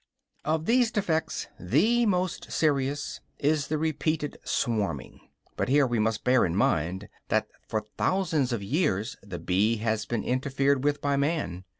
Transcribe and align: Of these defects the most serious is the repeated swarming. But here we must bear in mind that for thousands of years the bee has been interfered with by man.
Of 0.43 0.65
these 0.65 0.89
defects 0.89 1.47
the 1.59 2.07
most 2.07 2.51
serious 2.51 3.21
is 3.37 3.67
the 3.67 3.77
repeated 3.77 4.39
swarming. 4.43 5.19
But 5.55 5.69
here 5.69 5.85
we 5.85 5.99
must 5.99 6.23
bear 6.23 6.43
in 6.43 6.55
mind 6.55 7.07
that 7.27 7.47
for 7.67 7.85
thousands 7.99 8.51
of 8.51 8.63
years 8.63 9.15
the 9.21 9.37
bee 9.37 9.77
has 9.77 10.07
been 10.07 10.23
interfered 10.23 10.83
with 10.83 11.01
by 11.01 11.17
man. 11.17 11.65